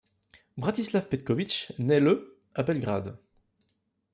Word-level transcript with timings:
Bratislav 0.57 1.05
Petković 1.09 1.69
naît 1.77 1.99
le 1.99 2.35
à 2.55 2.63
Belgrade. 2.63 3.19